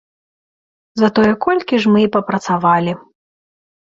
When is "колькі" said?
1.45-1.79